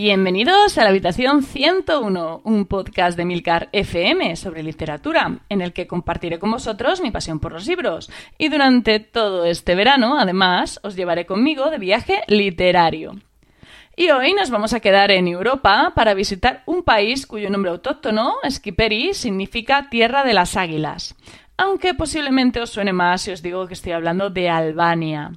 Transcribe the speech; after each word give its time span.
Bienvenidos 0.00 0.78
a 0.78 0.84
la 0.84 0.90
habitación 0.90 1.42
101, 1.42 2.42
un 2.44 2.66
podcast 2.66 3.16
de 3.16 3.24
Milcar 3.24 3.68
FM 3.72 4.36
sobre 4.36 4.62
literatura, 4.62 5.40
en 5.48 5.60
el 5.60 5.72
que 5.72 5.88
compartiré 5.88 6.38
con 6.38 6.52
vosotros 6.52 7.00
mi 7.00 7.10
pasión 7.10 7.40
por 7.40 7.50
los 7.50 7.66
libros. 7.66 8.08
Y 8.38 8.48
durante 8.48 9.00
todo 9.00 9.44
este 9.44 9.74
verano, 9.74 10.16
además, 10.16 10.78
os 10.84 10.94
llevaré 10.94 11.26
conmigo 11.26 11.68
de 11.68 11.78
viaje 11.78 12.22
literario. 12.28 13.16
Y 13.96 14.10
hoy 14.10 14.34
nos 14.34 14.50
vamos 14.50 14.72
a 14.72 14.78
quedar 14.78 15.10
en 15.10 15.26
Europa 15.26 15.90
para 15.96 16.14
visitar 16.14 16.62
un 16.66 16.84
país 16.84 17.26
cuyo 17.26 17.50
nombre 17.50 17.72
autóctono, 17.72 18.36
Skiperi, 18.48 19.14
significa 19.14 19.90
Tierra 19.90 20.22
de 20.22 20.32
las 20.32 20.56
Águilas. 20.56 21.16
Aunque 21.60 21.92
posiblemente 21.92 22.60
os 22.60 22.70
suene 22.70 22.92
más 22.92 23.22
si 23.22 23.32
os 23.32 23.42
digo 23.42 23.66
que 23.66 23.74
estoy 23.74 23.90
hablando 23.90 24.30
de 24.30 24.48
Albania. 24.48 25.32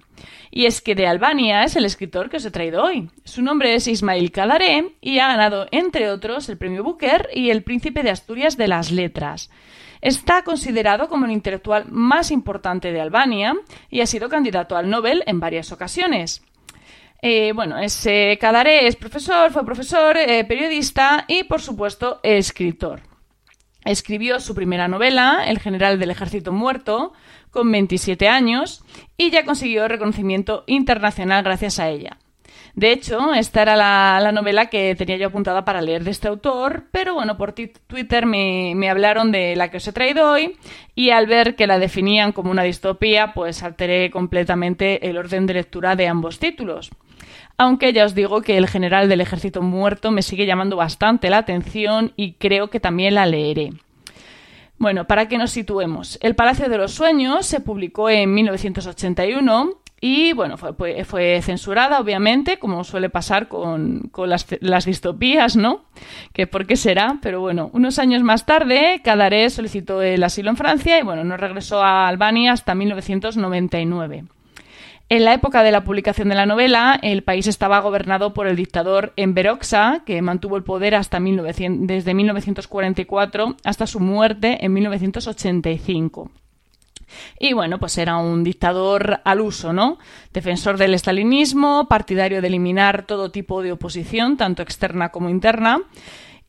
Y 0.51 0.67
es 0.67 0.79
que 0.79 0.93
de 0.93 1.07
Albania 1.07 1.63
es 1.63 1.75
el 1.75 1.83
escritor 1.83 2.29
que 2.29 2.37
os 2.37 2.45
he 2.45 2.51
traído 2.51 2.83
hoy. 2.83 3.09
Su 3.23 3.41
nombre 3.41 3.73
es 3.73 3.87
Ismail 3.87 4.31
Kadare 4.31 4.93
y 5.01 5.17
ha 5.17 5.29
ganado, 5.29 5.65
entre 5.71 6.11
otros, 6.11 6.47
el 6.47 6.59
premio 6.59 6.83
Booker 6.83 7.27
y 7.33 7.49
el 7.49 7.63
Príncipe 7.63 8.03
de 8.03 8.11
Asturias 8.11 8.55
de 8.55 8.67
las 8.67 8.91
Letras. 8.91 9.49
Está 9.99 10.43
considerado 10.43 11.09
como 11.09 11.25
el 11.25 11.31
intelectual 11.31 11.85
más 11.89 12.29
importante 12.29 12.91
de 12.91 13.01
Albania 13.01 13.55
y 13.89 14.01
ha 14.01 14.05
sido 14.05 14.29
candidato 14.29 14.77
al 14.77 14.91
Nobel 14.91 15.23
en 15.25 15.39
varias 15.39 15.71
ocasiones. 15.71 16.43
Eh, 17.23 17.51
bueno, 17.55 17.77
Kadare 18.39 18.85
es 18.85 18.95
profesor, 18.95 19.51
fue 19.51 19.65
profesor, 19.65 20.17
eh, 20.17 20.43
periodista 20.43 21.25
y, 21.27 21.45
por 21.45 21.61
supuesto, 21.61 22.19
escritor. 22.21 23.10
Escribió 23.83 24.39
su 24.39 24.53
primera 24.53 24.87
novela, 24.87 25.43
El 25.47 25.59
general 25.59 25.99
del 25.99 26.11
ejército 26.11 26.51
muerto, 26.51 27.13
con 27.49 27.71
27 27.71 28.27
años 28.27 28.83
y 29.17 29.29
ya 29.31 29.45
consiguió 29.45 29.87
reconocimiento 29.87 30.63
internacional 30.67 31.43
gracias 31.43 31.79
a 31.79 31.89
ella. 31.89 32.17
De 32.73 32.91
hecho, 32.91 33.33
esta 33.33 33.61
era 33.63 33.75
la, 33.75 34.31
novela 34.31 34.67
que 34.67 34.95
tenía 34.95 35.17
yo 35.17 35.27
apuntada 35.27 35.65
para 35.65 35.81
leer 35.81 36.03
de 36.03 36.11
este 36.11 36.27
autor, 36.27 36.85
pero 36.91 37.13
bueno, 37.13 37.37
por 37.37 37.53
Twitter 37.53 38.25
me, 38.25 38.73
me, 38.75 38.89
hablaron 38.89 39.31
de 39.31 39.55
la 39.55 39.69
que 39.69 39.77
os 39.77 39.87
he 39.87 39.93
traído 39.93 40.31
hoy 40.31 40.57
y 40.95 41.09
al 41.09 41.27
ver 41.27 41.55
que 41.55 41.67
la 41.67 41.79
definían 41.79 42.31
como 42.31 42.51
una 42.51 42.63
distopía, 42.63 43.33
pues 43.33 43.61
alteré 43.63 44.09
completamente 44.09 45.09
el 45.09 45.17
orden 45.17 45.45
de 45.47 45.55
lectura 45.55 45.95
de 45.95 46.07
ambos 46.07 46.39
títulos. 46.39 46.91
Aunque 47.57 47.93
ya 47.93 48.05
os 48.05 48.15
digo 48.15 48.41
que 48.41 48.57
el 48.57 48.67
general 48.67 49.09
del 49.09 49.21
ejército 49.21 49.61
muerto 49.61 50.09
me 50.11 50.21
sigue 50.21 50.45
llamando 50.45 50.77
bastante 50.77 51.29
la 51.29 51.37
atención 51.37 52.13
y 52.15 52.33
creo 52.33 52.69
que 52.69 52.79
también 52.79 53.15
la 53.15 53.25
leeré. 53.25 53.71
Bueno, 54.77 55.05
para 55.05 55.27
que 55.27 55.37
nos 55.37 55.51
situemos, 55.51 56.17
El 56.23 56.33
Palacio 56.33 56.67
de 56.67 56.77
los 56.79 56.93
Sueños 56.93 57.45
se 57.45 57.59
publicó 57.59 58.09
en 58.09 58.33
1981 58.33 59.73
y 60.03 60.33
bueno, 60.33 60.57
fue, 60.57 61.41
censurada, 61.43 61.99
obviamente, 61.99 62.57
como 62.57 62.83
suele 62.83 63.11
pasar 63.11 63.47
con, 63.47 64.09
las, 64.25 64.85
distopías, 64.85 65.55
¿no? 65.55 65.85
Que 66.33 66.47
por 66.47 66.65
qué 66.65 66.75
será, 66.75 67.19
pero 67.21 67.39
bueno, 67.39 67.69
unos 67.71 67.99
años 67.99 68.23
más 68.23 68.47
tarde, 68.47 69.01
Cadaré 69.03 69.47
solicitó 69.51 70.01
el 70.01 70.23
asilo 70.23 70.49
en 70.49 70.57
Francia 70.57 70.97
y 70.97 71.03
bueno, 71.03 71.23
no 71.23 71.37
regresó 71.37 71.83
a 71.83 72.07
Albania 72.07 72.51
hasta 72.51 72.73
1999. 72.73 74.23
En 75.09 75.25
la 75.25 75.35
época 75.35 75.61
de 75.61 75.71
la 75.71 75.83
publicación 75.83 76.29
de 76.29 76.35
la 76.35 76.47
novela, 76.47 76.97
el 77.03 77.21
país 77.21 77.45
estaba 77.45 77.79
gobernado 77.79 78.33
por 78.33 78.47
el 78.47 78.55
dictador 78.55 79.13
Enver 79.17 79.51
que 80.03 80.21
mantuvo 80.23 80.57
el 80.57 80.63
poder 80.63 80.95
hasta 80.95 81.19
desde 81.19 82.13
1944 82.15 83.55
hasta 83.63 83.85
su 83.85 83.99
muerte 83.99 84.65
en 84.65 84.73
1985. 84.73 86.31
Y 87.39 87.53
bueno, 87.53 87.79
pues 87.79 87.97
era 87.97 88.17
un 88.17 88.43
dictador 88.43 89.21
al 89.23 89.41
uso, 89.41 89.73
¿no? 89.73 89.97
Defensor 90.33 90.77
del 90.77 90.93
estalinismo, 90.93 91.87
partidario 91.87 92.41
de 92.41 92.47
eliminar 92.47 93.03
todo 93.05 93.31
tipo 93.31 93.61
de 93.61 93.71
oposición, 93.71 94.37
tanto 94.37 94.61
externa 94.61 95.09
como 95.09 95.29
interna. 95.29 95.81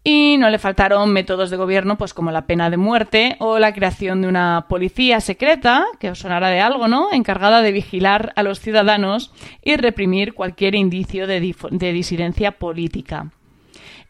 Y 0.04 0.36
no 0.38 0.50
le 0.50 0.58
faltaron 0.58 1.12
métodos 1.12 1.50
de 1.50 1.56
gobierno, 1.56 1.96
pues 1.96 2.12
como 2.12 2.32
la 2.32 2.46
pena 2.46 2.70
de 2.70 2.76
muerte 2.76 3.36
o 3.38 3.60
la 3.60 3.72
creación 3.72 4.20
de 4.22 4.28
una 4.28 4.66
policía 4.68 5.20
secreta, 5.20 5.86
que 6.00 6.10
os 6.10 6.18
sonará 6.18 6.48
de 6.48 6.60
algo, 6.60 6.88
¿no? 6.88 7.12
Encargada 7.12 7.62
de 7.62 7.70
vigilar 7.70 8.32
a 8.34 8.42
los 8.42 8.58
ciudadanos 8.58 9.32
y 9.62 9.76
reprimir 9.76 10.34
cualquier 10.34 10.74
indicio 10.74 11.28
de, 11.28 11.40
disidencia 11.40 12.52
política. 12.52 13.30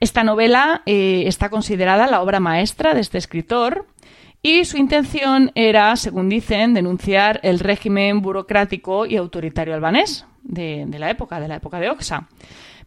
Esta 0.00 0.24
novela 0.24 0.82
eh, 0.86 1.24
está 1.26 1.50
considerada 1.50 2.06
la 2.06 2.22
obra 2.22 2.40
maestra 2.40 2.94
de 2.94 3.02
este 3.02 3.18
escritor 3.18 3.86
y 4.42 4.64
su 4.64 4.76
intención 4.76 5.52
era, 5.54 5.94
según 5.96 6.28
dicen, 6.28 6.74
denunciar 6.74 7.40
el 7.42 7.60
régimen 7.60 8.20
burocrático 8.20 9.06
y 9.06 9.16
autoritario 9.16 9.74
albanés 9.74 10.26
de, 10.42 10.84
de 10.86 10.98
la 10.98 11.10
época, 11.10 11.40
de 11.40 11.48
la 11.48 11.56
época 11.56 11.78
de 11.78 11.90
Oxa. 11.90 12.28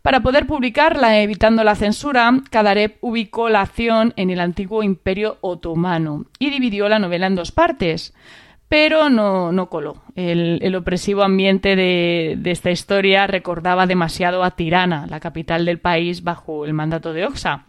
Para 0.05 0.21
poder 0.21 0.45
publicarla 0.45 1.19
evitando 1.19 1.63
la 1.63 1.73
censura, 1.73 2.31
Kadarep 2.51 2.97
ubicó 3.01 3.49
la 3.49 3.61
acción 3.61 4.13
en 4.17 4.29
el 4.29 4.39
antiguo 4.39 4.83
Imperio 4.83 5.39
Otomano 5.41 6.25
y 6.37 6.51
dividió 6.51 6.87
la 6.87 6.99
novela 6.99 7.25
en 7.25 7.33
dos 7.33 7.51
partes. 7.51 8.13
Pero 8.67 9.09
no, 9.09 9.51
no 9.51 9.67
coló. 9.67 10.03
El, 10.15 10.75
opresivo 10.75 11.23
ambiente 11.23 11.75
de, 11.75 12.39
esta 12.45 12.69
historia 12.69 13.25
recordaba 13.25 13.87
demasiado 13.87 14.43
a 14.43 14.51
Tirana, 14.51 15.07
la 15.07 15.19
capital 15.19 15.65
del 15.65 15.79
país, 15.79 16.23
bajo 16.23 16.65
el 16.65 16.73
mandato 16.73 17.11
de 17.11 17.25
Oxa. 17.25 17.65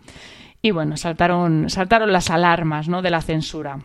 Y 0.62 0.70
bueno, 0.70 0.96
saltaron, 0.96 1.70
saltaron 1.70 2.12
las 2.12 2.30
alarmas 2.30 2.88
¿no? 2.88 3.02
de 3.02 3.10
la 3.10 3.22
censura. 3.22 3.80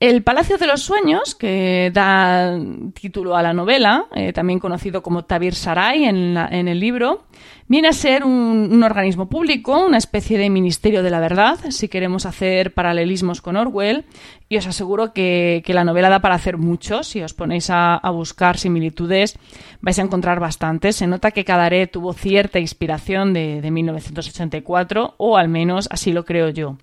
El 0.00 0.22
Palacio 0.22 0.58
de 0.58 0.68
los 0.68 0.82
Sueños, 0.82 1.34
que 1.34 1.90
da 1.92 2.56
título 2.94 3.36
a 3.36 3.42
la 3.42 3.52
novela, 3.52 4.06
eh, 4.14 4.32
también 4.32 4.60
conocido 4.60 5.02
como 5.02 5.24
Tabir 5.24 5.56
Saray 5.56 6.04
en, 6.04 6.36
el 6.36 6.78
libro, 6.78 7.24
viene 7.66 7.88
a 7.88 7.92
ser 7.92 8.22
un, 8.22 8.80
organismo 8.84 9.28
público, 9.28 9.84
una 9.84 9.98
especie 9.98 10.38
de 10.38 10.50
ministerio 10.50 11.02
de 11.02 11.10
la 11.10 11.18
verdad, 11.18 11.58
si 11.70 11.88
queremos 11.88 12.26
hacer 12.26 12.74
paralelismos 12.74 13.42
con 13.42 13.56
Orwell, 13.56 14.04
y 14.48 14.56
os 14.56 14.68
aseguro 14.68 15.12
que, 15.12 15.64
la 15.66 15.82
novela 15.82 16.10
da 16.10 16.20
para 16.20 16.36
hacer 16.36 16.58
mucho. 16.58 17.02
Si 17.02 17.20
os 17.20 17.34
ponéis 17.34 17.68
a, 17.68 18.00
buscar 18.12 18.56
similitudes, 18.56 19.36
vais 19.80 19.98
a 19.98 20.02
encontrar 20.02 20.38
bastantes. 20.38 20.94
Se 20.94 21.08
nota 21.08 21.32
que 21.32 21.44
Cadaré 21.44 21.88
tuvo 21.88 22.12
cierta 22.12 22.60
inspiración 22.60 23.34
de, 23.34 23.60
de 23.60 23.70
1984, 23.72 25.16
o 25.16 25.36
al 25.36 25.48
menos 25.48 25.88
así 25.90 26.12
lo 26.12 26.24
creo 26.24 26.50
yo. 26.50 26.76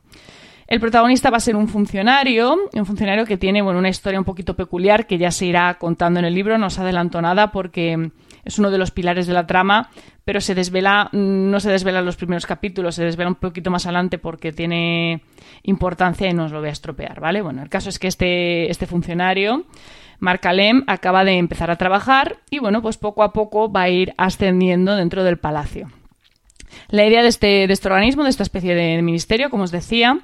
El 0.67 0.79
protagonista 0.79 1.29
va 1.29 1.37
a 1.37 1.41
ser 1.41 1.55
un 1.55 1.67
funcionario, 1.67 2.57
un 2.73 2.85
funcionario 2.87 3.25
que 3.25 3.37
tiene 3.37 3.61
bueno, 3.61 3.77
una 3.77 3.89
historia 3.89 4.17
un 4.17 4.25
poquito 4.25 4.55
peculiar 4.55 5.05
que 5.05 5.19
ya 5.19 5.29
se 5.29 5.45
irá 5.45 5.75
contando 5.75 6.19
en 6.19 6.25
el 6.25 6.33
libro, 6.33 6.57
no 6.57 6.67
os 6.67 6.79
adelanto 6.79 7.21
nada 7.21 7.51
porque 7.51 8.09
es 8.43 8.57
uno 8.57 8.71
de 8.71 8.79
los 8.79 8.89
pilares 8.89 9.27
de 9.27 9.33
la 9.33 9.45
trama, 9.45 9.91
pero 10.23 10.41
se 10.41 10.55
desvela, 10.55 11.09
no 11.11 11.59
se 11.59 11.69
desvela 11.69 11.99
en 11.99 12.05
los 12.05 12.15
primeros 12.15 12.47
capítulos, 12.47 12.95
se 12.95 13.03
desvela 13.03 13.29
un 13.29 13.35
poquito 13.35 13.69
más 13.69 13.85
adelante 13.85 14.17
porque 14.17 14.51
tiene 14.51 15.21
importancia 15.61 16.27
y 16.27 16.33
no 16.33 16.45
os 16.45 16.51
lo 16.51 16.61
voy 16.61 16.69
a 16.69 16.73
estropear, 16.73 17.19
¿vale? 17.19 17.43
Bueno, 17.43 17.61
el 17.61 17.69
caso 17.69 17.89
es 17.89 17.99
que 17.99 18.07
este, 18.07 18.71
este 18.71 18.87
funcionario, 18.87 19.65
Mark 20.19 20.41
Alem, 20.47 20.83
acaba 20.87 21.23
de 21.23 21.37
empezar 21.37 21.69
a 21.69 21.75
trabajar 21.75 22.37
y 22.49 22.57
bueno, 22.57 22.81
pues 22.81 22.97
poco 22.97 23.21
a 23.21 23.33
poco 23.33 23.71
va 23.71 23.83
a 23.83 23.89
ir 23.89 24.15
ascendiendo 24.17 24.95
dentro 24.95 25.23
del 25.23 25.37
palacio. 25.37 25.89
La 26.89 27.05
idea 27.05 27.21
de 27.21 27.29
este, 27.29 27.67
de 27.67 27.73
este 27.73 27.87
organismo, 27.87 28.23
de 28.23 28.29
esta 28.29 28.43
especie 28.43 28.75
de 28.75 29.01
ministerio, 29.01 29.49
como 29.49 29.63
os 29.63 29.71
decía, 29.71 30.19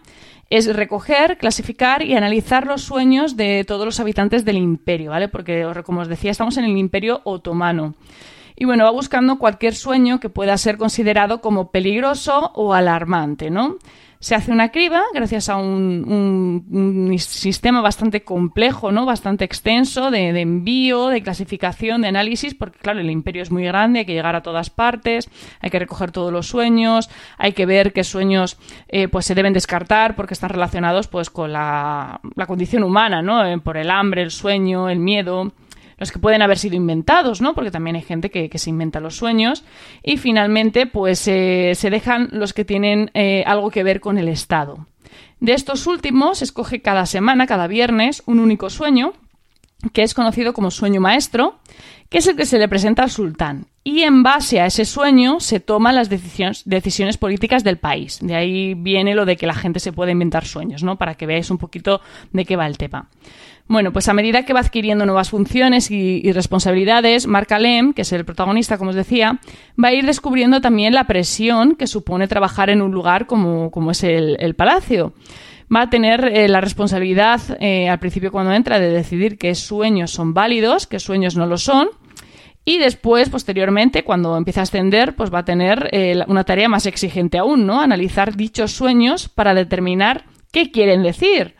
es 0.49 0.73
recoger, 0.75 1.37
clasificar 1.37 2.01
y 2.03 2.15
analizar 2.15 2.67
los 2.67 2.81
sueños 2.81 3.37
de 3.37 3.63
todos 3.63 3.85
los 3.85 3.99
habitantes 3.99 4.43
del 4.43 4.57
imperio, 4.57 5.11
¿vale? 5.11 5.29
Porque, 5.29 5.65
como 5.85 6.01
os 6.01 6.09
decía, 6.09 6.29
estamos 6.31 6.57
en 6.57 6.65
el 6.65 6.77
imperio 6.77 7.21
otomano. 7.23 7.95
Y 8.57 8.65
bueno, 8.65 8.83
va 8.83 8.91
buscando 8.91 9.39
cualquier 9.39 9.73
sueño 9.73 10.19
que 10.19 10.29
pueda 10.29 10.57
ser 10.57 10.77
considerado 10.77 11.41
como 11.41 11.71
peligroso 11.71 12.51
o 12.53 12.73
alarmante, 12.73 13.49
¿no? 13.49 13.77
Se 14.21 14.35
hace 14.35 14.51
una 14.51 14.69
criba 14.69 15.01
gracias 15.15 15.49
a 15.49 15.55
un, 15.57 17.15
sistema 17.17 17.81
bastante 17.81 18.23
complejo, 18.23 18.91
¿no? 18.91 19.07
bastante 19.07 19.45
extenso 19.45 20.11
de, 20.11 20.29
envío, 20.39 21.07
de 21.07 21.23
clasificación, 21.23 22.03
de 22.03 22.09
análisis, 22.09 22.53
porque 22.53 22.77
claro, 22.77 22.99
el 22.99 23.09
imperio 23.09 23.41
es 23.41 23.49
muy 23.49 23.63
grande, 23.63 23.99
hay 23.99 24.05
que 24.05 24.13
llegar 24.13 24.35
a 24.35 24.43
todas 24.43 24.69
partes, 24.69 25.27
hay 25.59 25.71
que 25.71 25.79
recoger 25.79 26.11
todos 26.11 26.31
los 26.31 26.45
sueños, 26.45 27.09
hay 27.39 27.53
que 27.53 27.65
ver 27.65 27.93
qué 27.93 28.03
sueños 28.03 28.59
eh, 28.89 29.07
pues 29.07 29.25
se 29.25 29.33
deben 29.33 29.53
descartar 29.53 30.15
porque 30.15 30.35
están 30.35 30.51
relacionados 30.51 31.07
pues 31.07 31.31
con 31.31 31.51
la, 31.51 32.21
la 32.35 32.45
condición 32.45 32.83
humana, 32.83 33.23
¿no? 33.23 33.43
Eh, 33.43 33.57
por 33.57 33.75
el 33.75 33.89
hambre, 33.89 34.21
el 34.21 34.29
sueño, 34.29 34.87
el 34.87 34.99
miedo 34.99 35.51
los 36.01 36.11
que 36.11 36.17
pueden 36.17 36.41
haber 36.41 36.57
sido 36.57 36.75
inventados, 36.75 37.41
¿no? 37.41 37.53
Porque 37.53 37.69
también 37.69 37.95
hay 37.95 38.01
gente 38.01 38.31
que, 38.31 38.49
se 38.57 38.69
inventa 38.71 38.99
los 38.99 39.15
sueños. 39.15 39.63
Y 40.01 40.17
finalmente, 40.17 40.87
pues 40.87 41.27
eh, 41.27 41.73
se 41.75 41.91
dejan 41.91 42.29
los 42.31 42.53
que 42.53 42.65
tienen 42.65 43.11
eh, 43.13 43.43
algo 43.45 43.69
que 43.69 43.83
ver 43.83 44.01
con 44.01 44.17
el 44.17 44.27
Estado. 44.27 44.87
De 45.39 45.53
estos 45.53 45.85
últimos, 45.85 46.41
escoge 46.41 46.81
cada 46.81 47.05
semana, 47.05 47.45
cada 47.45 47.67
viernes, 47.67 48.23
un 48.25 48.39
único 48.39 48.71
sueño 48.71 49.13
que 49.93 50.03
es 50.03 50.13
conocido 50.13 50.53
como 50.53 50.71
sueño 50.71 51.01
maestro, 51.01 51.59
que 52.09 52.17
es 52.17 52.27
el 52.27 52.35
que 52.35 52.45
se 52.45 52.59
le 52.59 52.67
presenta 52.67 53.03
al 53.03 53.09
sultán. 53.09 53.67
Y 53.83 54.01
en 54.01 54.21
base 54.21 54.59
a 54.59 54.67
ese 54.67 54.85
sueño 54.85 55.39
se 55.39 55.59
toman 55.59 55.95
las 55.95 56.09
decisiones, 56.09 57.17
políticas 57.17 57.63
del 57.63 57.77
país. 57.77 58.19
De 58.21 58.35
ahí 58.35 58.75
viene 58.75 59.15
lo 59.15 59.25
de 59.25 59.37
que 59.37 59.47
la 59.47 59.55
gente 59.55 59.79
se 59.79 59.91
puede 59.91 60.11
inventar 60.11 60.45
sueños, 60.45 60.83
¿no? 60.83 60.97
Para 60.97 61.15
que 61.15 61.25
veáis 61.25 61.49
un 61.49 61.57
poquito 61.57 62.01
de 62.31 62.45
qué 62.45 62.55
va 62.55 62.67
el 62.67 62.77
tema. 62.77 63.09
Bueno, 63.67 63.93
pues 63.93 64.09
a 64.09 64.13
medida 64.13 64.43
que 64.43 64.51
va 64.53 64.59
adquiriendo 64.59 65.05
nuevas 65.05 65.29
funciones 65.29 65.89
y, 65.89 66.29
responsabilidades, 66.33 67.25
Mark 67.25 67.53
Alem, 67.53 67.93
que 67.93 68.01
es 68.01 68.11
el 68.11 68.25
protagonista, 68.25 68.77
como 68.77 68.89
os 68.89 68.95
decía, 68.95 69.39
va 69.81 69.87
a 69.87 69.93
ir 69.93 70.05
descubriendo 70.05 70.59
también 70.59 70.93
la 70.93 71.05
presión 71.05 71.75
que 71.75 71.87
supone 71.87 72.27
trabajar 72.27 72.69
en 72.69 72.81
un 72.81 72.91
lugar 72.91 73.27
como, 73.27 73.71
es 73.91 74.03
el, 74.03 74.55
palacio. 74.55 75.13
Va 75.73 75.83
a 75.83 75.89
tener 75.89 76.25
eh, 76.25 76.49
la 76.49 76.59
responsabilidad, 76.59 77.39
eh, 77.59 77.87
al 77.87 77.99
principio 77.99 78.31
cuando 78.31 78.51
entra, 78.51 78.79
de 78.79 78.89
decidir 78.89 79.37
qué 79.37 79.55
sueños 79.55 80.11
son 80.11 80.33
válidos, 80.33 80.85
qué 80.85 80.99
sueños 80.99 81.37
no 81.37 81.45
lo 81.45 81.57
son. 81.57 81.87
Y 82.65 82.77
después, 82.77 83.29
posteriormente, 83.29 84.03
cuando 84.03 84.37
empieza 84.37 84.59
a 84.59 84.63
ascender, 84.63 85.15
pues 85.15 85.33
va 85.33 85.39
a 85.39 85.45
tener 85.45 85.89
eh, 85.93 86.23
una 86.27 86.43
tarea 86.43 86.69
más 86.69 86.85
exigente 86.85 87.37
aún, 87.37 87.65
¿no? 87.65 87.81
Analizar 87.81 88.35
dichos 88.35 88.71
sueños 88.73 89.29
para 89.29 89.53
determinar 89.53 90.25
qué 90.51 90.71
quieren 90.71 91.03
decir. 91.03 91.55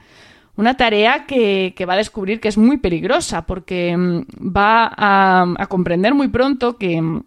Una 0.58 0.76
tarea 0.76 1.26
que, 1.26 1.74
va 1.88 1.94
a 1.94 1.98
descubrir 1.98 2.40
que 2.40 2.50
es 2.50 2.58
muy 2.58 2.78
peligrosa 2.78 3.46
porque 3.48 3.96
mm, 3.96 4.26
va 4.56 4.92
a, 4.96 5.66
comprender 5.68 6.14
muy 6.14 6.28
pronto 6.28 6.78
que 6.78 7.02
mm, 7.02 7.24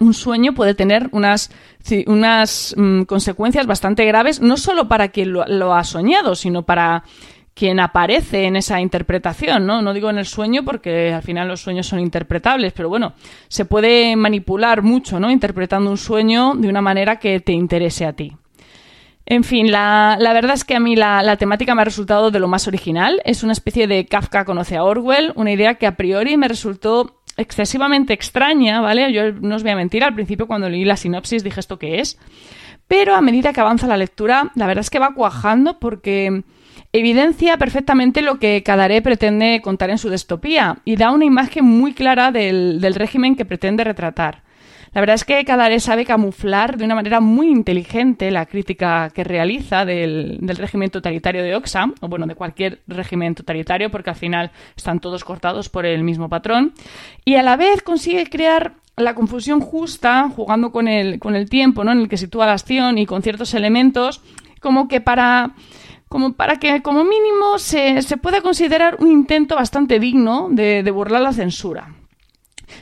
un 0.00 0.14
sueño 0.14 0.54
puede 0.54 0.74
tener 0.74 1.08
unas, 1.12 1.50
unas 2.06 2.74
mm, 2.76 3.02
consecuencias 3.02 3.66
bastante 3.66 4.04
graves, 4.04 4.40
no 4.40 4.56
solo 4.56 4.88
para 4.88 5.08
quien 5.08 5.32
lo, 5.32 5.74
ha 5.74 5.84
soñado, 5.84 6.34
sino 6.34 6.62
para 6.62 7.04
quien 7.54 7.80
aparece 7.80 8.44
en 8.44 8.54
esa 8.54 8.80
interpretación, 8.80 9.66
¿no? 9.66 9.82
No 9.82 9.92
digo 9.92 10.10
en 10.10 10.18
el 10.18 10.26
sueño 10.26 10.64
porque 10.64 11.12
al 11.12 11.22
final 11.22 11.48
los 11.48 11.60
sueños 11.60 11.88
son 11.88 11.98
interpretables, 11.98 12.72
pero 12.72 12.88
bueno, 12.88 13.14
se 13.48 13.64
puede 13.64 14.14
manipular 14.14 14.82
mucho, 14.82 15.18
¿no? 15.18 15.30
Interpretando 15.30 15.90
un 15.90 15.98
sueño 15.98 16.54
de 16.54 16.68
una 16.68 16.80
manera 16.80 17.18
que 17.18 17.40
te 17.40 17.52
interese 17.52 18.06
a 18.06 18.12
ti. 18.12 18.32
En 19.30 19.44
fin, 19.44 19.70
la, 19.70 20.16
verdad 20.18 20.54
es 20.54 20.64
que 20.64 20.74
a 20.74 20.80
mí 20.80 20.96
la, 20.96 21.36
temática 21.36 21.74
me 21.74 21.82
ha 21.82 21.84
resultado 21.84 22.30
de 22.30 22.40
lo 22.40 22.48
más 22.48 22.66
original. 22.66 23.20
Es 23.26 23.42
una 23.42 23.52
especie 23.52 23.86
de 23.86 24.06
Kafka 24.06 24.46
conoce 24.46 24.78
a 24.78 24.84
Orwell, 24.84 25.32
una 25.34 25.52
idea 25.52 25.74
que 25.74 25.86
a 25.86 25.96
priori 25.96 26.38
me 26.38 26.48
resultó 26.48 27.17
excesivamente 27.38 28.12
extraña, 28.12 28.82
¿vale? 28.82 29.10
Yo 29.12 29.32
no 29.32 29.56
os 29.56 29.62
voy 29.62 29.72
a 29.72 29.76
mentir, 29.76 30.04
al 30.04 30.14
principio 30.14 30.46
cuando 30.46 30.68
leí 30.68 30.84
la 30.84 30.96
sinopsis 30.96 31.42
dije 31.42 31.60
esto 31.60 31.78
qué 31.78 32.00
es, 32.00 32.18
pero 32.86 33.14
a 33.14 33.22
medida 33.22 33.52
que 33.52 33.60
avanza 33.60 33.86
la 33.86 33.96
lectura, 33.96 34.50
la 34.54 34.66
verdad 34.66 34.80
es 34.80 34.90
que 34.90 34.98
va 34.98 35.14
cuajando 35.14 35.78
porque 35.78 36.42
evidencia 36.92 37.56
perfectamente 37.56 38.22
lo 38.22 38.38
que 38.38 38.62
Cadaré 38.62 39.00
pretende 39.02 39.60
contar 39.62 39.90
en 39.90 39.98
su 39.98 40.10
distopía 40.10 40.78
y 40.84 40.96
da 40.96 41.10
una 41.10 41.24
imagen 41.24 41.64
muy 41.64 41.92
clara 41.92 42.32
del 42.32 42.94
régimen 42.94 43.36
que 43.36 43.44
pretende 43.44 43.84
retratar. 43.84 44.42
La 44.92 45.00
verdad 45.00 45.14
es 45.14 45.24
que 45.24 45.44
Cadaré 45.44 45.80
sabe 45.80 46.04
camuflar 46.04 46.76
de 46.76 46.84
una 46.84 46.94
manera 46.94 47.20
muy 47.20 47.48
inteligente 47.48 48.30
la 48.30 48.46
crítica 48.46 49.10
que 49.10 49.24
realiza 49.24 49.84
del, 49.84 50.38
régimen 50.42 50.90
totalitario 50.90 51.42
de 51.42 51.54
Oxfam, 51.54 51.94
o 52.00 52.08
bueno, 52.08 52.26
de 52.26 52.34
cualquier 52.34 52.80
régimen 52.86 53.34
totalitario, 53.34 53.90
porque 53.90 54.10
al 54.10 54.16
final 54.16 54.50
están 54.76 55.00
todos 55.00 55.24
cortados 55.24 55.68
por 55.68 55.84
el 55.84 56.02
mismo 56.02 56.28
patrón, 56.28 56.72
y 57.24 57.34
a 57.34 57.42
la 57.42 57.56
vez 57.56 57.82
consigue 57.82 58.28
crear 58.28 58.74
la 58.96 59.14
confusión 59.14 59.60
justa, 59.60 60.28
jugando 60.34 60.72
con 60.72 60.88
el, 60.88 61.18
con 61.20 61.36
el 61.36 61.48
tiempo, 61.48 61.84
¿no? 61.84 61.92
En 61.92 62.00
el 62.00 62.08
que 62.08 62.16
sitúa 62.16 62.46
la 62.46 62.52
acción 62.52 62.98
y 62.98 63.06
con 63.06 63.22
ciertos 63.22 63.54
elementos, 63.54 64.22
como 64.60 64.88
que 64.88 65.00
para 65.00 65.52
como 66.08 66.32
para 66.32 66.56
que 66.56 66.80
como 66.80 67.04
mínimo 67.04 67.58
se, 67.58 68.00
se 68.00 68.16
pueda 68.16 68.40
considerar 68.40 68.96
un 68.98 69.08
intento 69.08 69.56
bastante 69.56 70.00
digno 70.00 70.48
de 70.50 70.90
burlar 70.90 71.20
la 71.20 71.34
censura. 71.34 71.97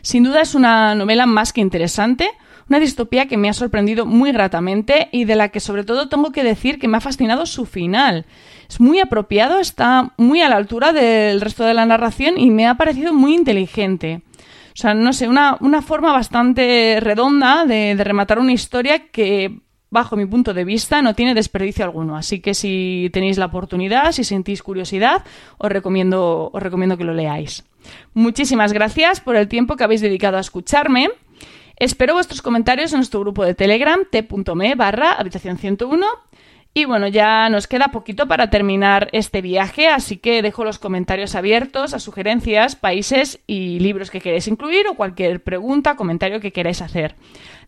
Sin 0.02 0.24
duda 0.24 0.40
es 0.40 0.54
una 0.54 0.94
novela 0.94 1.26
más 1.26 1.52
que 1.52 1.60
interesante, 1.60 2.30
una 2.68 2.80
distopía 2.80 3.26
que 3.26 3.36
me 3.36 3.48
ha 3.48 3.52
sorprendido 3.52 4.06
muy 4.06 4.32
gratamente 4.32 5.08
y 5.12 5.24
de 5.24 5.36
la 5.36 5.50
que 5.50 5.60
sobre 5.60 5.84
todo 5.84 6.08
tengo 6.08 6.32
que 6.32 6.42
decir 6.42 6.78
que 6.78 6.88
me 6.88 6.96
ha 6.96 7.00
fascinado 7.00 7.46
su 7.46 7.64
final. 7.64 8.26
Es 8.68 8.80
muy 8.80 8.98
apropiado, 8.98 9.60
está 9.60 10.12
muy 10.16 10.40
a 10.42 10.48
la 10.48 10.56
altura 10.56 10.92
del 10.92 11.40
resto 11.40 11.64
de 11.64 11.74
la 11.74 11.86
narración 11.86 12.38
y 12.38 12.50
me 12.50 12.66
ha 12.66 12.74
parecido 12.74 13.12
muy 13.12 13.34
inteligente. 13.34 14.22
O 14.76 14.78
sea, 14.78 14.94
no 14.94 15.12
sé, 15.12 15.28
una, 15.28 15.56
forma 15.82 16.12
bastante 16.12 16.98
redonda 17.00 17.64
de, 17.64 17.94
de 17.94 18.04
rematar 18.04 18.38
una 18.38 18.52
historia 18.52 19.08
que 19.08 19.60
bajo 19.90 20.16
mi 20.16 20.26
punto 20.26 20.52
de 20.52 20.64
vista, 20.64 21.00
no 21.00 21.14
tiene 21.14 21.34
desperdicio 21.34 21.84
alguno. 21.84 22.16
Así 22.16 22.40
que 22.40 22.52
si 22.52 23.08
tenéis 23.12 23.38
la 23.38 23.46
oportunidad, 23.46 24.12
si 24.12 24.24
sentís 24.24 24.62
curiosidad, 24.62 25.24
os 25.56 25.70
recomiendo, 25.70 26.50
os 26.52 26.62
recomiendo 26.62 26.98
que 26.98 27.04
lo 27.04 27.14
leáis. 27.14 27.64
Muchísimas 28.14 28.72
gracias 28.72 29.20
por 29.20 29.36
el 29.36 29.48
tiempo 29.48 29.76
que 29.76 29.84
habéis 29.84 30.00
dedicado 30.00 30.36
a 30.36 30.40
escucharme. 30.40 31.10
Espero 31.76 32.14
vuestros 32.14 32.40
comentarios 32.40 32.92
en 32.92 32.98
nuestro 32.98 33.20
grupo 33.20 33.44
de 33.44 33.54
Telegram, 33.54 34.00
t.me 34.10 34.74
barra 34.74 35.12
habitación 35.12 35.58
101. 35.58 36.06
Y 36.72 36.84
bueno, 36.84 37.08
ya 37.08 37.48
nos 37.48 37.66
queda 37.66 37.88
poquito 37.88 38.28
para 38.28 38.50
terminar 38.50 39.08
este 39.12 39.40
viaje, 39.40 39.88
así 39.88 40.18
que 40.18 40.42
dejo 40.42 40.62
los 40.62 40.78
comentarios 40.78 41.34
abiertos 41.34 41.94
a 41.94 41.98
sugerencias, 41.98 42.76
países 42.76 43.40
y 43.46 43.78
libros 43.78 44.10
que 44.10 44.20
queréis 44.20 44.46
incluir 44.46 44.86
o 44.86 44.94
cualquier 44.94 45.42
pregunta, 45.42 45.96
comentario 45.96 46.38
que 46.38 46.52
queráis 46.52 46.82
hacer. 46.82 47.14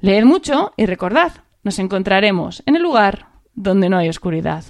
Leed 0.01 0.25
mucho 0.25 0.75
y 0.77 0.85
recordad, 0.85 1.33
nos 1.63 1.79
encontraremos 1.79 2.63
en 2.67 2.77
el 2.77 2.83
lugar 2.83 3.29
donde 3.55 3.89
no 3.89 3.97
hay 3.97 4.11
oscuridad. 4.11 4.65